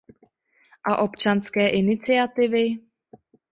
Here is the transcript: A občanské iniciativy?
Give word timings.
A 0.89 0.97
občanské 1.03 1.69
iniciativy? 1.71 2.77